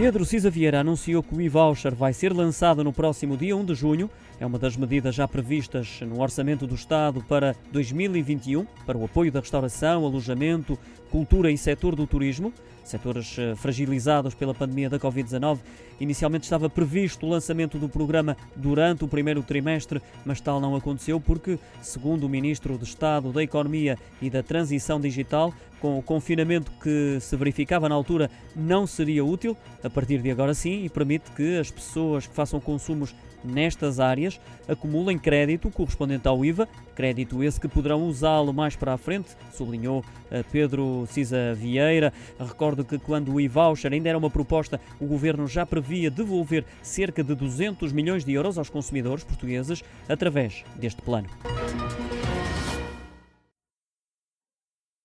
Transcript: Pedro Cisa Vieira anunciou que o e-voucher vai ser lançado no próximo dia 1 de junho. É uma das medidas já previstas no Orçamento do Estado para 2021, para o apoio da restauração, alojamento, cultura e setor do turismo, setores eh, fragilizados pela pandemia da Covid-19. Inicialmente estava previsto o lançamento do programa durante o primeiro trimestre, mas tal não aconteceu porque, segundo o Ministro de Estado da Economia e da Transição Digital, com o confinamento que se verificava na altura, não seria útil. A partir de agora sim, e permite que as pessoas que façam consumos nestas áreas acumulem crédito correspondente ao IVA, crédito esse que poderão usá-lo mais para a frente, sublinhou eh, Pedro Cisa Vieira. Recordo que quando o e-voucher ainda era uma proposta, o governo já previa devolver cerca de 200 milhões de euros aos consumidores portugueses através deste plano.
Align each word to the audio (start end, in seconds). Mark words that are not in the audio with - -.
Pedro 0.00 0.24
Cisa 0.24 0.48
Vieira 0.48 0.80
anunciou 0.80 1.22
que 1.22 1.34
o 1.34 1.42
e-voucher 1.42 1.94
vai 1.94 2.14
ser 2.14 2.32
lançado 2.32 2.82
no 2.82 2.90
próximo 2.90 3.36
dia 3.36 3.54
1 3.54 3.66
de 3.66 3.74
junho. 3.74 4.08
É 4.40 4.46
uma 4.46 4.58
das 4.58 4.74
medidas 4.74 5.14
já 5.14 5.28
previstas 5.28 6.00
no 6.00 6.22
Orçamento 6.22 6.66
do 6.66 6.74
Estado 6.74 7.22
para 7.28 7.54
2021, 7.70 8.64
para 8.86 8.96
o 8.96 9.04
apoio 9.04 9.30
da 9.30 9.40
restauração, 9.40 10.06
alojamento, 10.06 10.78
cultura 11.10 11.50
e 11.50 11.58
setor 11.58 11.94
do 11.94 12.06
turismo, 12.06 12.50
setores 12.82 13.36
eh, 13.38 13.54
fragilizados 13.56 14.32
pela 14.32 14.54
pandemia 14.54 14.88
da 14.88 14.98
Covid-19. 14.98 15.58
Inicialmente 16.00 16.44
estava 16.44 16.70
previsto 16.70 17.26
o 17.26 17.28
lançamento 17.28 17.78
do 17.78 17.86
programa 17.86 18.38
durante 18.56 19.04
o 19.04 19.08
primeiro 19.08 19.42
trimestre, 19.42 20.00
mas 20.24 20.40
tal 20.40 20.62
não 20.62 20.74
aconteceu 20.74 21.20
porque, 21.20 21.58
segundo 21.82 22.24
o 22.24 22.28
Ministro 22.28 22.78
de 22.78 22.84
Estado 22.84 23.32
da 23.32 23.42
Economia 23.42 23.98
e 24.22 24.30
da 24.30 24.42
Transição 24.42 24.98
Digital, 24.98 25.52
com 25.80 25.98
o 25.98 26.02
confinamento 26.02 26.70
que 26.82 27.18
se 27.20 27.34
verificava 27.36 27.88
na 27.88 27.94
altura, 27.94 28.30
não 28.54 28.86
seria 28.86 29.24
útil. 29.24 29.56
A 29.82 29.89
partir 29.90 30.22
de 30.22 30.30
agora 30.30 30.54
sim, 30.54 30.84
e 30.84 30.88
permite 30.88 31.30
que 31.32 31.58
as 31.58 31.70
pessoas 31.70 32.26
que 32.26 32.34
façam 32.34 32.60
consumos 32.60 33.14
nestas 33.42 33.98
áreas 34.00 34.40
acumulem 34.68 35.18
crédito 35.18 35.70
correspondente 35.70 36.28
ao 36.28 36.44
IVA, 36.44 36.68
crédito 36.94 37.42
esse 37.42 37.60
que 37.60 37.68
poderão 37.68 38.04
usá-lo 38.04 38.52
mais 38.52 38.76
para 38.76 38.92
a 38.92 38.98
frente, 38.98 39.30
sublinhou 39.52 40.04
eh, 40.30 40.44
Pedro 40.52 41.06
Cisa 41.10 41.54
Vieira. 41.54 42.12
Recordo 42.38 42.84
que 42.84 42.98
quando 42.98 43.32
o 43.32 43.40
e-voucher 43.40 43.92
ainda 43.92 44.08
era 44.08 44.18
uma 44.18 44.30
proposta, 44.30 44.80
o 45.00 45.06
governo 45.06 45.46
já 45.48 45.64
previa 45.64 46.10
devolver 46.10 46.64
cerca 46.82 47.24
de 47.24 47.34
200 47.34 47.92
milhões 47.92 48.24
de 48.24 48.32
euros 48.32 48.58
aos 48.58 48.68
consumidores 48.68 49.24
portugueses 49.24 49.82
através 50.08 50.62
deste 50.76 51.02
plano. 51.02 51.28